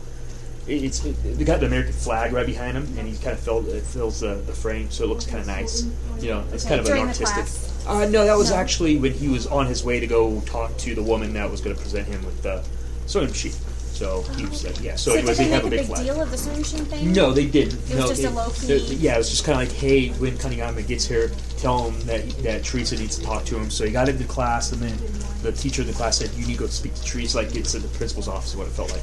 It, 0.66 0.84
it's 0.84 1.04
it, 1.04 1.14
they 1.38 1.44
got 1.44 1.60
the 1.60 1.66
American 1.66 1.92
flag 1.92 2.32
right 2.32 2.46
behind 2.46 2.76
him, 2.76 2.84
and 2.98 3.08
he 3.08 3.16
kind 3.16 3.32
of 3.36 3.40
filled 3.40 3.66
it 3.68 3.82
fills 3.84 4.20
the, 4.20 4.34
the 4.46 4.52
frame, 4.52 4.90
so 4.90 5.04
it 5.04 5.08
looks 5.08 5.26
kind 5.26 5.40
of 5.40 5.46
nice. 5.46 5.84
You 6.20 6.28
know, 6.30 6.44
it's 6.52 6.64
kind 6.64 6.78
of 6.80 6.86
during 6.86 7.02
an 7.02 7.08
the 7.08 7.12
artistic. 7.14 7.34
class? 7.44 7.86
Uh, 7.86 8.06
no, 8.08 8.24
that 8.24 8.36
was 8.36 8.50
No. 8.50 8.56
actually 8.56 8.96
when 8.96 9.12
he 9.12 9.26
was 9.28 9.46
on 9.48 9.66
his 9.66 9.82
way 9.84 9.98
to 9.98 10.06
go 10.06 10.40
talk 10.42 10.76
to 10.78 10.94
the 10.94 11.02
woman 11.02 11.32
that 11.34 11.50
was 11.50 11.60
going 11.60 11.74
to 11.74 11.82
present 11.82 12.06
him 12.06 12.24
with 12.24 12.40
the 12.42 12.62
sewing 13.06 13.28
machine. 13.28 13.52
So 13.92 14.22
he 14.36 14.46
was 14.46 14.64
like, 14.64 14.80
yeah. 14.80 14.94
So, 14.96 15.12
So, 15.12 15.16
it 15.18 15.24
was 15.24 15.36
did 15.36 15.46
they 15.46 15.48
they 15.50 15.54
have 15.54 15.64
make 15.64 15.72
a 15.72 15.74
a 15.74 15.78
big 15.80 15.86
flag. 15.86 16.04
deal 16.04 16.20
of 16.22 16.30
the 16.30 16.38
sewing 16.38 16.58
machine 16.60 16.84
thing? 16.86 17.12
No, 17.12 17.32
they 17.32 17.46
didn't. 17.46 17.74
It 17.74 17.96
was 17.96 17.98
no, 17.98 18.08
just 18.08 18.24
a 18.24 18.30
low 18.30 18.48
the- 18.48 18.78
key- 18.80 18.94
yeah, 18.96 19.14
it 19.14 19.18
was 19.18 19.30
just 19.30 19.44
kind 19.44 19.60
of 19.60 19.68
like, 19.68 19.76
hey, 19.76 20.08
when 20.10 20.36
Kanigama 20.38 20.86
gets 20.86 21.04
here, 21.06 21.30
tell 21.58 21.90
him 21.90 22.00
that 22.06 22.28
that 22.44 22.64
Teresa 22.64 22.96
needs 22.96 23.18
to 23.18 23.24
talk 23.24 23.44
to 23.46 23.56
him. 23.58 23.68
So 23.68 23.84
he 23.84 23.90
got 23.90 24.08
into 24.08 24.24
class, 24.24 24.70
and 24.72 24.80
then 24.80 24.96
the 25.42 25.50
teacher 25.52 25.82
of 25.82 25.88
the 25.88 25.92
class 25.94 26.18
said, 26.18 26.30
you 26.34 26.46
need 26.46 26.54
to 26.54 26.60
go 26.60 26.66
speak 26.68 26.94
to 26.94 27.02
Teresa. 27.04 27.36
Like 27.38 27.54
it's 27.56 27.72
to 27.72 27.80
the 27.80 27.88
principal's 27.88 28.28
office, 28.28 28.50
is 28.50 28.56
what 28.56 28.66
it 28.68 28.70
felt 28.72 28.90
like. 28.92 29.02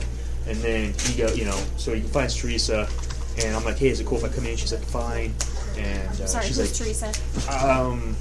And 0.49 0.57
then 0.57 0.93
he 1.05 1.15
go, 1.17 1.31
you 1.33 1.45
know, 1.45 1.57
so 1.77 1.93
he 1.93 2.01
finds 2.01 2.35
Teresa, 2.35 2.89
and 3.43 3.55
I'm 3.55 3.63
like, 3.63 3.77
hey, 3.77 3.89
is 3.89 3.99
it 3.99 4.07
cool 4.07 4.17
if 4.17 4.23
I 4.23 4.29
come 4.29 4.45
in? 4.47 4.57
She's 4.57 4.73
like, 4.73 4.81
fine. 4.83 5.33
And 5.77 6.09
uh, 6.09 6.25
Sorry, 6.25 6.45
she's 6.47 6.57
who's 6.57 7.01
like, 7.01 7.13
Teresa? 7.13 7.69
um, 7.69 8.15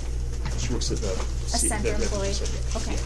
she 0.59 0.73
works 0.73 0.93
at 0.93 0.99
the 0.99 1.09
A 1.11 1.59
center 1.59 1.95
employee. 1.95 2.35
Okay. 2.77 2.97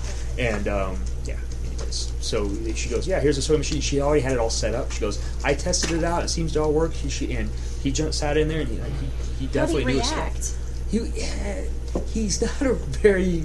and 0.45 0.67
um, 0.69 0.99
yeah, 1.25 1.37
anyways, 1.64 2.12
so 2.21 2.50
she 2.75 2.88
goes, 2.91 3.07
yeah, 3.07 3.21
here's 3.21 3.38
a 3.38 3.43
sewing 3.43 3.61
machine. 3.61 3.81
She 3.81 4.00
already 4.00 4.23
had 4.23 4.33
it 4.33 4.38
all 4.38 4.50
set 4.50 4.75
up. 4.75 4.91
She 4.91 5.00
goes, 5.00 5.23
I 5.45 5.55
tested 5.55 5.93
it 5.93 6.02
out. 6.05 6.25
It 6.25 6.29
seems 6.29 6.52
to 6.55 6.62
all 6.62 6.73
work. 6.73 6.93
He, 6.93 7.09
she, 7.09 7.33
and 7.37 7.49
he 7.83 7.93
just 7.93 8.19
sat 8.19 8.37
in 8.37 8.49
there 8.49 8.61
and 8.61 8.69
he, 8.69 8.79
like, 8.79 8.93
he, 9.00 9.07
he 9.38 9.47
How 9.47 9.52
definitely 9.52 9.85
knew 9.85 10.00
his 10.00 10.11
react? 10.11 10.43
stuff. 10.43 10.91
He, 10.91 10.99
yeah, 11.21 11.64
he's 12.09 12.43
not 12.61 12.61
a 12.71 12.75
very 12.75 13.45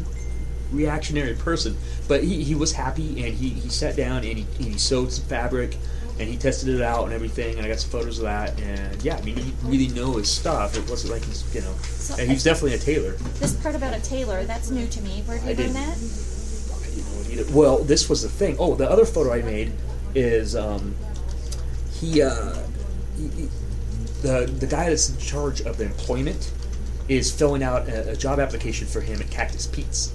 reactionary 0.71 1.35
person, 1.35 1.77
but 2.07 2.23
he, 2.23 2.43
he 2.43 2.55
was 2.55 2.71
happy 2.71 3.23
and 3.25 3.33
he, 3.35 3.49
he 3.49 3.69
sat 3.69 3.95
down 3.95 4.17
and 4.23 4.37
he, 4.39 4.45
and 4.57 4.65
he 4.73 4.77
sewed 4.77 5.11
some 5.11 5.25
fabric 5.25 5.75
and 6.19 6.27
he 6.27 6.35
tested 6.37 6.69
it 6.69 6.81
out 6.81 7.03
and 7.05 7.13
everything. 7.13 7.55
And 7.57 7.65
I 7.65 7.69
got 7.69 7.79
some 7.79 7.91
photos 7.91 8.17
of 8.19 8.23
that. 8.25 8.59
And 8.61 9.01
yeah, 9.03 9.17
I 9.17 9.21
mean, 9.21 9.35
he 9.37 9.53
really 9.63 9.87
know 9.89 10.13
his 10.17 10.29
stuff. 10.29 10.75
It 10.77 10.89
wasn't 10.89 11.13
like 11.13 11.23
he's, 11.25 11.43
you 11.53 11.61
know, 11.61 11.73
So 11.83 12.15
and 12.19 12.29
he's 12.29 12.43
definitely 12.43 12.73
a 12.75 12.79
tailor. 12.79 13.11
This 13.39 13.53
part 13.61 13.75
about 13.75 13.93
a 13.95 14.01
tailor, 14.01 14.43
that's 14.45 14.69
new 14.71 14.87
to 14.87 15.01
me. 15.01 15.21
Where 15.25 15.37
did 15.37 15.47
I 15.47 15.51
you 15.51 15.57
learn 15.65 15.73
that? 15.73 15.97
I 15.97 16.85
didn't 16.89 17.13
know 17.13 17.21
it 17.21 17.29
either. 17.33 17.57
Well, 17.57 17.77
this 17.83 18.09
was 18.09 18.21
the 18.23 18.29
thing. 18.29 18.55
Oh, 18.59 18.73
the 18.75 18.89
other 18.89 19.05
photo 19.05 19.33
I 19.33 19.41
made 19.41 19.71
is 20.15 20.55
um, 20.55 20.95
he, 21.93 22.21
uh, 22.21 22.55
he, 23.17 23.27
he- 23.29 23.49
the 24.23 24.51
the 24.59 24.65
guy 24.65 24.89
that's 24.89 25.11
in 25.11 25.17
charge 25.19 25.61
of 25.61 25.77
the 25.77 25.85
employment 25.85 26.51
is 27.07 27.31
filling 27.31 27.61
out 27.61 27.87
a, 27.87 28.09
a 28.13 28.15
job 28.15 28.39
application 28.39 28.87
for 28.87 28.99
him 28.99 29.21
at 29.21 29.29
Cactus 29.29 29.67
Pete's. 29.67 30.11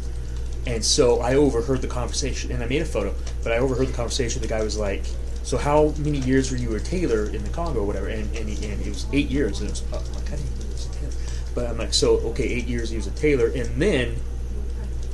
And 0.66 0.84
so 0.84 1.20
I 1.20 1.34
overheard 1.34 1.82
the 1.82 1.88
conversation, 1.88 2.52
and 2.52 2.62
I 2.62 2.66
made 2.66 2.82
a 2.82 2.86
photo. 2.86 3.14
But 3.42 3.52
I 3.52 3.58
overheard 3.58 3.88
the 3.88 3.92
conversation. 3.92 4.40
The 4.40 4.48
guy 4.48 4.62
was 4.62 4.78
like, 4.78 5.04
"So 5.42 5.56
how 5.56 5.94
many 5.98 6.18
years 6.18 6.50
were 6.50 6.56
you 6.56 6.74
a 6.76 6.80
tailor 6.80 7.26
in 7.26 7.42
the 7.42 7.50
Congo, 7.50 7.80
or 7.80 7.86
whatever?" 7.86 8.08
And 8.08 8.34
and, 8.36 8.48
he, 8.48 8.70
and 8.70 8.80
it 8.80 8.88
was 8.88 9.06
eight 9.12 9.28
years. 9.28 9.60
And 9.60 9.68
it 9.68 9.72
was 9.72 9.82
I'm 9.92 10.14
like, 10.14 10.32
I 10.32 10.36
didn't 10.36 10.58
know 10.58 10.64
he 10.64 10.72
was 10.72 10.86
a 10.86 10.92
tailor. 10.92 11.12
But 11.54 11.66
I'm 11.66 11.78
like, 11.78 11.94
so 11.94 12.18
okay, 12.30 12.44
eight 12.44 12.66
years 12.66 12.90
he 12.90 12.96
was 12.96 13.06
a 13.06 13.12
tailor, 13.12 13.46
and 13.46 13.80
then 13.80 14.16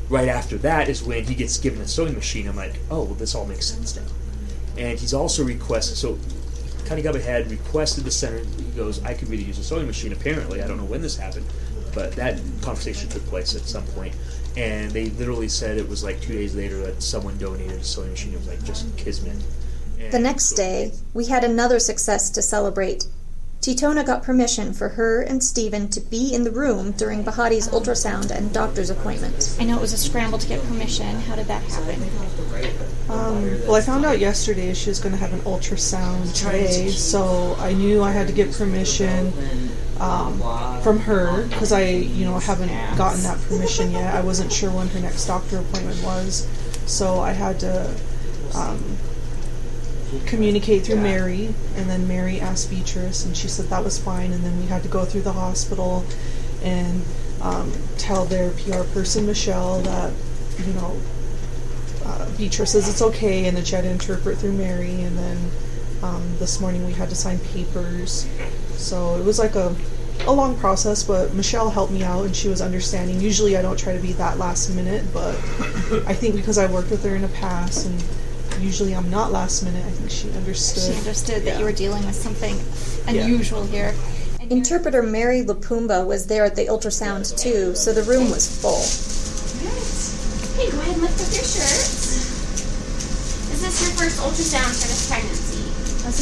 right 0.08 0.28
after 0.28 0.56
that 0.58 0.88
is 0.88 1.02
when 1.02 1.24
he 1.24 1.34
gets 1.34 1.58
given 1.58 1.80
a 1.80 1.88
sewing 1.88 2.14
machine. 2.14 2.48
I'm 2.48 2.56
like, 2.56 2.78
oh, 2.90 3.04
well, 3.04 3.14
this 3.14 3.34
all 3.34 3.46
makes 3.46 3.66
sense 3.66 3.96
now. 3.96 4.02
And 4.76 4.98
he's 4.98 5.12
also 5.12 5.44
requested, 5.44 5.96
so 5.96 6.18
kind 6.88 7.02
Kanigaba 7.02 7.22
had 7.22 7.50
requested 7.50 8.04
the 8.04 8.10
center, 8.10 8.38
he 8.38 8.70
goes, 8.76 9.02
I 9.04 9.14
could 9.14 9.28
really 9.28 9.44
use 9.44 9.58
a 9.58 9.64
sewing 9.64 9.86
machine, 9.86 10.12
apparently. 10.12 10.62
I 10.62 10.66
don't 10.66 10.78
know 10.78 10.84
when 10.84 11.02
this 11.02 11.16
happened, 11.16 11.46
but 11.94 12.12
that 12.12 12.40
conversation 12.62 13.08
took 13.08 13.24
place 13.26 13.54
at 13.54 13.62
some 13.62 13.84
point. 13.88 14.14
And 14.58 14.90
they 14.90 15.10
literally 15.10 15.48
said 15.48 15.78
it 15.78 15.88
was 15.88 16.02
like 16.02 16.20
two 16.20 16.32
days 16.32 16.56
later 16.56 16.78
that 16.84 17.00
someone 17.00 17.38
donated 17.38 17.78
a 17.78 17.84
sewing 17.84 18.10
machine. 18.10 18.34
It 18.34 18.38
was 18.38 18.48
like 18.48 18.64
just 18.64 18.96
kismet. 18.96 19.36
And 20.00 20.12
The 20.12 20.18
next 20.18 20.52
day, 20.54 20.92
we 21.14 21.26
had 21.26 21.44
another 21.44 21.78
success 21.78 22.28
to 22.30 22.42
celebrate. 22.42 23.06
Tetona 23.60 24.04
got 24.04 24.22
permission 24.22 24.72
for 24.72 24.90
her 24.90 25.20
and 25.22 25.42
Stephen 25.42 25.88
to 25.90 26.00
be 26.00 26.32
in 26.32 26.42
the 26.44 26.50
room 26.50 26.92
during 26.92 27.24
Bahati's 27.24 27.68
ultrasound 27.68 28.30
and 28.30 28.52
doctor's 28.52 28.90
appointment. 28.90 29.56
I 29.60 29.64
know 29.64 29.76
it 29.76 29.80
was 29.80 29.92
a 29.92 29.98
scramble 29.98 30.38
to 30.38 30.46
get 30.48 30.62
permission. 30.64 31.20
How 31.20 31.36
did 31.36 31.46
that 31.46 31.62
happen? 31.62 32.02
Um, 33.08 33.42
well, 33.62 33.74
I 33.74 33.80
found 33.80 34.04
out 34.04 34.18
yesterday 34.18 34.74
she 34.74 34.90
was 34.90 35.00
going 35.00 35.12
to 35.12 35.18
have 35.18 35.32
an 35.32 35.40
ultrasound 35.40 36.34
today, 36.34 36.88
so 36.90 37.56
I 37.58 37.72
knew 37.72 38.02
I 38.02 38.12
had 38.12 38.26
to 38.26 38.32
get 38.32 38.52
permission 38.52 39.32
um, 40.00 40.38
from 40.82 41.00
her 41.00 41.46
because 41.48 41.72
I, 41.72 41.88
you 41.88 42.24
know, 42.24 42.38
haven't 42.38 42.68
gotten 42.96 43.22
that 43.22 43.40
permission 43.48 43.90
yet. 43.90 44.14
I 44.14 44.20
wasn't 44.20 44.52
sure 44.52 44.70
when 44.70 44.88
her 44.88 45.00
next 45.00 45.26
doctor 45.26 45.58
appointment 45.58 46.02
was, 46.02 46.46
so 46.86 47.20
I 47.20 47.32
had 47.32 47.60
to 47.60 47.94
um, 48.54 48.96
communicate 50.26 50.84
through 50.84 51.00
Mary, 51.00 51.54
and 51.76 51.88
then 51.90 52.06
Mary 52.08 52.40
asked 52.40 52.70
Beatrice, 52.70 53.24
and 53.24 53.36
she 53.36 53.48
said 53.48 53.66
that 53.66 53.84
was 53.84 53.98
fine, 53.98 54.32
and 54.32 54.44
then 54.44 54.58
we 54.60 54.66
had 54.66 54.82
to 54.82 54.88
go 54.88 55.04
through 55.04 55.22
the 55.22 55.32
hospital 55.32 56.04
and 56.62 57.02
um, 57.40 57.72
tell 57.98 58.24
their 58.24 58.50
PR 58.50 58.82
person 58.92 59.26
Michelle 59.26 59.80
that, 59.82 60.12
you 60.66 60.72
know, 60.74 60.96
uh, 62.04 62.28
Beatrice 62.36 62.72
says 62.72 62.88
it's 62.88 63.02
okay, 63.02 63.46
and 63.46 63.56
then 63.56 63.64
she 63.64 63.74
had 63.74 63.84
to 63.84 63.90
interpret 63.90 64.38
through 64.38 64.52
Mary, 64.52 65.02
and 65.02 65.18
then 65.18 65.50
um, 66.02 66.22
this 66.38 66.60
morning 66.60 66.86
we 66.86 66.92
had 66.92 67.08
to 67.10 67.14
sign 67.14 67.38
papers. 67.38 68.26
So 68.78 69.16
it 69.16 69.24
was 69.24 69.38
like 69.38 69.54
a 69.54 69.74
a 70.26 70.32
long 70.32 70.56
process, 70.58 71.04
but 71.04 71.32
Michelle 71.34 71.70
helped 71.70 71.92
me 71.92 72.02
out, 72.02 72.24
and 72.24 72.34
she 72.34 72.48
was 72.48 72.60
understanding. 72.60 73.20
Usually 73.20 73.56
I 73.56 73.62
don't 73.62 73.78
try 73.78 73.92
to 73.94 74.00
be 74.02 74.12
that 74.14 74.36
last 74.38 74.68
minute, 74.74 75.04
but 75.12 75.34
I 76.06 76.14
think 76.14 76.34
because 76.34 76.58
I 76.58 76.66
worked 76.66 76.90
with 76.90 77.04
her 77.04 77.14
in 77.14 77.22
the 77.22 77.28
past, 77.28 77.86
and 77.86 78.02
usually 78.62 78.94
I'm 78.94 79.08
not 79.10 79.30
last 79.30 79.62
minute, 79.62 79.84
I 79.86 79.90
think 79.90 80.10
she 80.10 80.30
understood. 80.36 80.92
She 80.92 80.98
understood 80.98 81.44
that 81.44 81.58
you 81.58 81.64
were 81.64 81.72
dealing 81.72 82.04
with 82.04 82.16
something 82.16 82.56
Yeah. 83.06 83.22
unusual 83.24 83.64
here. 83.66 83.94
Interpreter 84.50 85.02
Mary 85.02 85.44
Lupumba 85.44 86.04
was 86.06 86.26
there 86.26 86.44
at 86.44 86.56
the 86.56 86.66
ultrasound 86.66 87.36
too, 87.38 87.74
so 87.74 87.92
the 87.92 88.02
room 88.02 88.30
was 88.30 88.48
full. 88.48 88.82
Hey, 90.56 90.70
go 90.70 90.78
ahead 90.80 90.94
and 90.94 91.02
lift 91.02 91.20
up 91.20 91.32
your 91.32 91.44
shirts. 91.44 92.26
Is 93.52 93.60
this 93.62 93.82
your 93.82 93.90
first 93.92 94.20
ultrasound 94.20 94.74
for 94.80 94.88
this 94.88 95.08
pregnancy? 95.08 95.67
Huh? 96.08 96.14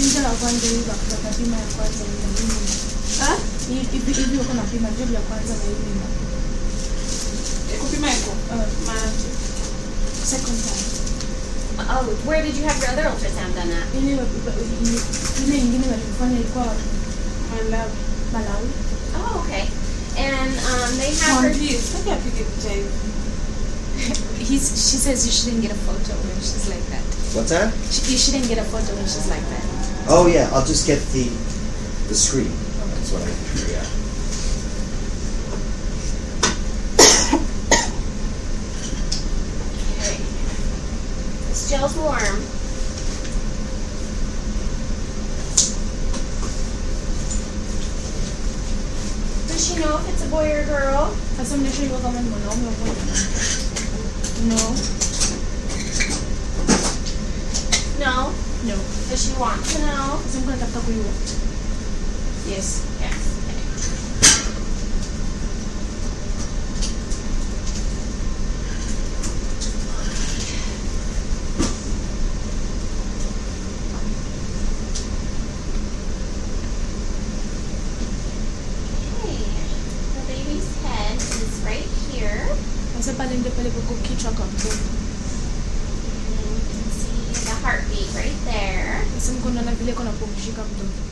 Second 10.26 10.58
time. 10.58 11.86
Oh, 11.86 12.02
where 12.26 12.42
did 12.42 12.56
you 12.56 12.64
have 12.64 12.74
your 12.82 12.90
other 12.90 13.02
ultrasound 13.14 13.54
done 13.54 13.70
at? 13.70 13.86
Ile 13.94 14.18
ile 15.46 15.58
ingine 15.58 15.86
walifanya 15.86 16.40
ilikuwa 16.40 16.74
Malawi. 17.50 17.92
Malawi. 18.32 18.68
Oh, 19.14 19.38
okay. 19.44 19.68
And 20.18 20.50
um, 20.50 20.98
they 20.98 21.14
have 21.14 21.44
her. 21.44 21.50
Please, 21.54 21.94
look 21.94 22.08
at 22.10 22.18
He's, 24.38 24.68
she 24.74 24.96
says 24.98 25.26
you 25.26 25.32
shouldn't 25.32 25.62
get 25.62 25.70
a 25.70 25.74
photo 25.86 26.12
when 26.26 26.36
she's 26.36 26.68
like 26.68 26.84
that. 26.90 27.02
What's 27.34 27.50
that? 27.50 27.72
She, 27.90 28.12
you 28.12 28.18
shouldn't 28.18 28.48
get 28.48 28.58
a 28.58 28.64
photo 28.64 28.94
when 28.94 29.04
she's 29.04 29.28
like 29.30 29.42
that. 29.42 29.65
Oh 30.08 30.28
yeah, 30.28 30.48
I'll 30.52 30.64
just 30.64 30.86
get 30.86 31.00
the 31.12 31.24
the 32.08 32.14
screen. 32.14 32.52
That's 32.94 33.10
what 33.10 33.22
I 33.22 33.26
yeah. 33.66 33.82
Okay. 39.98 40.22
This 41.48 41.68
gel's 41.68 41.96
warm. 41.96 42.40
Does 49.48 49.66
she 49.66 49.74
know 49.80 49.98
if 49.98 50.08
it's 50.08 50.24
a 50.24 50.28
boy 50.28 50.52
or 50.52 50.60
a 50.60 50.64
girl? 50.66 51.16
Sasa 51.36 51.56
mnashindwa 51.56 51.98
kama 52.00 52.20
ni 52.22 52.30
mwanaume 52.30 52.68
au 52.68 52.74
mwanamke. 52.74 53.10
No. 54.48 54.74
No. 57.98 58.32
No. 58.64 58.95
Does 59.10 59.24
she 59.24 59.40
want 59.40 59.64
to 59.64 59.78
know? 59.78 60.20
Sasa 60.26 60.38
mko 60.40 60.50
natafuta 60.50 60.80
kujua. 60.80 61.12
Yes. 62.50 62.82
Yes. 63.00 63.36
pale 83.56 83.70
kukichwa 83.70 84.32
kwa 84.32 84.46
mtoto. 84.46 84.76
The 87.44 87.54
heartbeat 87.62 88.14
right 88.14 88.44
there. 88.44 89.04
Sasa 89.14 89.32
mko 89.32 89.50
naona 89.50 89.72
vile 89.72 89.92
iko 89.92 90.04
napumzika 90.04 90.62
mtoto. 90.64 91.02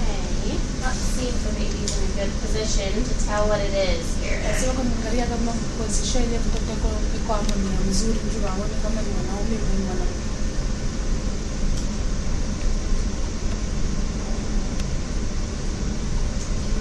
Okay. 0.00 0.58
Let's 0.82 0.98
see 0.98 1.28
if 1.28 1.44
the 1.44 1.52
baby's 1.52 1.98
in 1.98 2.04
a 2.20 2.59
position 2.70 3.02
to 3.02 3.26
tell 3.26 3.48
what 3.48 3.58
it 3.60 3.74
is 3.74 4.06
here. 4.22 4.38
Sasa 4.46 4.68
wako 4.70 4.82
naangalia 4.82 5.26
kama 5.26 5.52
position 5.78 6.22
ile 6.24 6.38
mtoto 6.38 6.72
iko 6.72 6.88
iko 7.16 7.32
hapo 7.32 7.54
ni 7.58 7.74
ya 7.74 7.80
mzuri 7.90 8.18
mtu 8.26 8.48
aone 8.48 8.74
kama 8.82 9.02
ni 9.02 9.08
mwanaume 9.14 9.56
au 9.58 9.78
ni 9.78 9.84
mwanamke. 9.86 10.20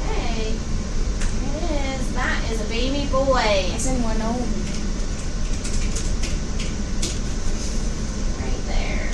Okay. 0.05 0.53
It 0.53 1.99
is. 1.99 2.13
That 2.15 2.51
is 2.51 2.61
a 2.61 2.67
baby 2.69 3.05
boy. 3.11 3.71
Sasa 3.77 3.93
ni 3.93 3.99
mwanaume. 3.99 4.47
Right 8.39 8.61
there. 8.67 9.09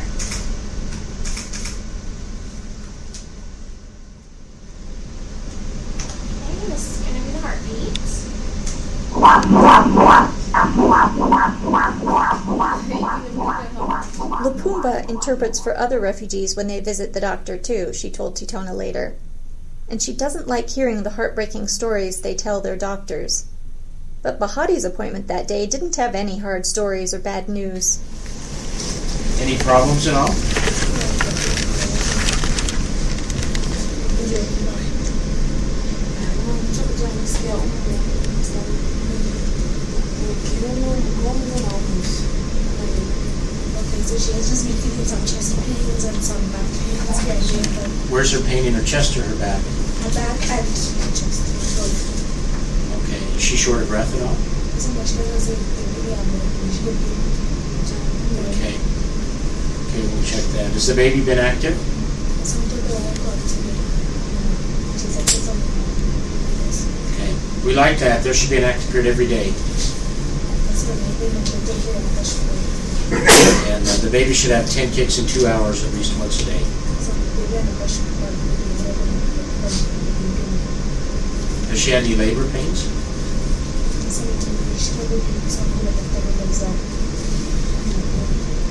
Okay, 6.48 6.68
this 6.70 6.84
is 6.92 7.06
going 7.06 7.16
to 7.16 7.26
be 7.26 7.32
the 7.32 7.40
heartbeat. 7.40 7.96
Lupumba 14.86 15.10
interprets 15.10 15.60
for 15.60 15.76
other 15.76 16.00
refugees 16.00 16.56
when 16.56 16.68
they 16.68 16.80
visit 16.80 17.14
the 17.14 17.20
doctor, 17.20 17.58
too, 17.58 17.92
she 17.94 18.12
told 18.12 18.36
Tetona 18.36 18.76
later. 18.76 19.16
And 19.90 20.02
she 20.02 20.14
doesn't 20.14 20.48
like 20.48 20.70
hearing 20.70 21.04
the 21.04 21.12
heartbreaking 21.12 21.68
stories 21.68 22.22
they 22.22 22.36
tell 22.36 22.62
their 22.62 22.76
doctors. 22.78 23.48
But 24.22 24.40
Bahati's 24.40 24.86
appointment 24.86 25.28
that 25.28 25.48
day 25.48 25.66
didn't 25.68 25.96
have 25.96 26.16
any 26.16 26.40
hard 26.40 26.66
stories 26.66 27.14
or 27.14 27.20
bad 27.20 27.48
news. 27.50 28.00
Any 29.40 29.58
problems 29.58 30.08
at 30.08 30.16
all? 30.16 30.30
Okay, 43.76 44.02
so 44.02 44.18
she 44.18 44.85
has 44.98 45.12
just 45.12 45.12
some 45.12 45.26
chest 45.28 45.52
pains 45.60 46.04
and 46.06 46.18
some 46.24 46.42
back 46.52 46.68
pains 46.72 47.20
and. 47.78 47.92
Where's 48.12 48.32
her 48.32 48.42
pain 48.48 48.66
in 48.66 48.74
her 48.74 48.84
chest 48.84 49.18
or 49.18 49.24
her 49.24 49.36
back? 49.36 49.60
Her 49.60 50.12
back 50.16 50.40
and 50.40 50.64
her 50.64 51.12
chest. 51.12 51.44
both. 51.76 53.04
Okay. 53.04 53.20
Is 53.36 53.44
she 53.44 53.58
short 53.58 53.82
of 53.82 53.90
breath 53.90 54.14
at 54.16 54.22
all? 54.24 54.36
So 54.80 54.92
much 54.96 55.16
better 55.20 55.36
than 55.36 55.60
the 56.00 56.16
other. 56.16 56.40
She 56.72 56.82
would 56.88 56.96
be. 56.96 57.12
Uh, 57.92 58.52
okay. 58.56 58.76
Okay, 58.76 60.04
we'll 60.08 60.24
check 60.24 60.44
that. 60.56 60.72
Has 60.72 60.88
the 60.88 60.96
baby 60.96 61.24
been 61.24 61.40
active? 61.40 61.76
So 62.44 62.60
we 62.60 62.68
took 62.72 62.84
her 62.88 62.96
walk 62.96 63.20
out 63.26 63.40
today. 63.52 63.76
She's 64.96 65.16
like, 65.16 65.28
"There's 65.28 65.44
something 65.44 65.72
wrong." 65.76 65.96
Yes. 66.68 66.88
Okay. 67.16 67.32
We 67.68 67.76
like 67.76 67.98
that. 68.00 68.24
There 68.24 68.34
should 68.34 68.50
be 68.50 68.58
an 68.58 68.66
active 68.66 68.92
period 68.92 69.08
every 69.12 69.28
day. 69.28 69.52
And 73.12 73.86
uh, 73.86 73.98
the 74.02 74.10
baby 74.12 74.34
should 74.34 74.52
have 74.52 74.70
10 74.70 74.92
kicks 74.92 75.20
in 75.20 75.28
two 75.28 75.46
hours 75.46 75.84
at 75.86 75.94
least 75.94 76.18
once 76.20 76.42
a 76.42 76.46
day. 76.46 76.64
Has 81.70 81.80
she 81.80 81.92
had 81.92 82.04
any 82.04 82.16
labor 82.16 82.50
pains? 82.52 82.88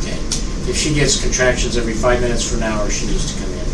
Okay. 0.01 0.19
If 0.69 0.77
she 0.77 0.95
gets 0.95 1.23
contractions 1.23 1.77
every 1.77 1.95
five 1.95 2.21
minutes 2.21 2.51
for 2.51 2.57
an 2.57 2.65
hour, 2.65 2.91
she 2.91 3.07
needs 3.07 3.33
to 3.33 3.41
come 3.41 3.53
in. 3.53 3.65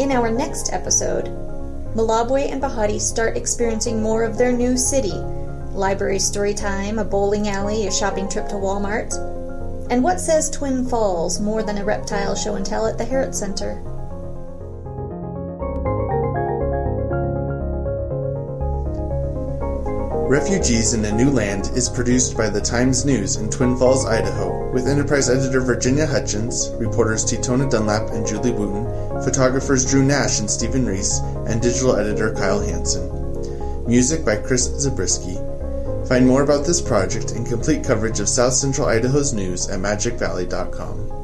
In 0.00 0.10
our 0.12 0.30
next 0.30 0.72
episode, 0.72 1.26
Malabwe 1.94 2.50
and 2.50 2.60
Bahati 2.60 3.00
start 3.00 3.36
experiencing 3.36 4.02
more 4.02 4.24
of 4.24 4.38
their 4.38 4.50
new 4.50 4.76
city 4.76 5.14
library 5.74 6.18
story 6.18 6.54
time, 6.54 6.98
a 6.98 7.04
bowling 7.04 7.48
alley, 7.48 7.86
a 7.86 7.92
shopping 7.92 8.28
trip 8.28 8.48
to 8.48 8.54
Walmart. 8.54 9.14
And 9.90 10.04
what 10.04 10.20
says 10.20 10.50
Twin 10.50 10.86
Falls 10.86 11.40
more 11.40 11.62
than 11.62 11.78
a 11.78 11.84
reptile 11.84 12.36
show 12.36 12.54
and 12.54 12.64
tell 12.64 12.86
at 12.86 12.98
the 12.98 13.04
Herrett 13.04 13.34
Center? 13.34 13.82
Refugees 20.30 20.94
in 20.94 21.04
a 21.04 21.10
New 21.10 21.28
Land 21.28 21.72
is 21.74 21.88
produced 21.88 22.36
by 22.36 22.48
the 22.48 22.60
Times 22.60 23.04
News 23.04 23.34
in 23.34 23.50
Twin 23.50 23.76
Falls, 23.76 24.06
Idaho, 24.06 24.70
with 24.70 24.86
Enterprise 24.86 25.28
editor 25.28 25.60
Virginia 25.60 26.06
Hutchins, 26.06 26.70
reporters 26.78 27.24
Tetona 27.24 27.68
Dunlap 27.68 28.10
and 28.10 28.24
Julie 28.24 28.52
Wootton, 28.52 28.86
photographers 29.24 29.90
Drew 29.90 30.04
Nash 30.04 30.38
and 30.38 30.48
Stephen 30.48 30.86
Reese, 30.86 31.18
and 31.48 31.60
digital 31.60 31.96
editor 31.96 32.32
Kyle 32.32 32.60
Hansen. 32.60 33.10
Music 33.88 34.24
by 34.24 34.36
Chris 34.36 34.66
Zabriskie. 34.78 35.49
Find 36.10 36.26
more 36.26 36.42
about 36.42 36.66
this 36.66 36.82
project 36.82 37.30
and 37.30 37.46
complete 37.46 37.84
coverage 37.84 38.18
of 38.18 38.28
South 38.28 38.54
Central 38.54 38.88
Idaho's 38.88 39.32
news 39.32 39.68
at 39.68 39.78
magicvalley.com. 39.78 41.19